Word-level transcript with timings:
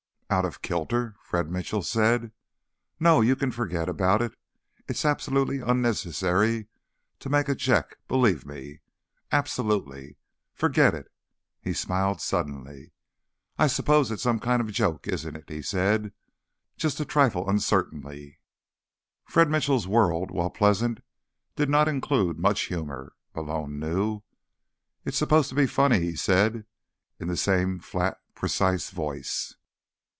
"Out 0.33 0.45
of 0.45 0.61
kilter?" 0.61 1.17
Fred 1.21 1.51
Mitchell 1.51 1.83
said. 1.83 2.31
"No, 3.01 3.19
you 3.19 3.35
can 3.35 3.51
forget 3.51 3.89
about 3.89 4.21
it. 4.21 4.31
It's 4.87 5.03
absolutely 5.03 5.59
unnecessary 5.59 6.69
to 7.19 7.29
make 7.29 7.49
a 7.49 7.53
check, 7.53 7.97
believe 8.07 8.45
me. 8.45 8.79
Absolutely. 9.33 10.15
Forget 10.53 10.93
it." 10.95 11.11
He 11.59 11.73
smiled 11.73 12.21
suddenly. 12.21 12.93
"I 13.59 13.67
suppose 13.67 14.09
it's 14.09 14.23
some 14.23 14.39
kind 14.39 14.61
of 14.61 14.69
a 14.69 14.71
joke, 14.71 15.05
isn't 15.05 15.35
it?" 15.35 15.49
he 15.49 15.61
said, 15.61 16.13
just 16.77 17.01
a 17.01 17.05
trifle 17.05 17.49
uncertainly. 17.49 18.39
Fred 19.25 19.49
Mitchell's 19.49 19.85
world, 19.85 20.31
while 20.31 20.49
pleasant, 20.49 21.01
did 21.57 21.67
not 21.69 21.89
include 21.89 22.39
much 22.39 22.61
humor, 22.67 23.11
Malone 23.35 23.79
knew. 23.79 24.21
"It's 25.03 25.17
supposed 25.17 25.49
to 25.49 25.55
be 25.55 25.67
funny," 25.67 25.99
he 25.99 26.15
said 26.15 26.63
in 27.19 27.27
the 27.27 27.35
same 27.35 27.79
flat, 27.81 28.17
precise 28.33 28.91
voice. 28.91 29.55